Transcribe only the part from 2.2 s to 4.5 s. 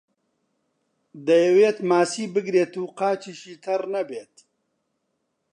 بگرێت و قاچیشی تەڕ نەبێت.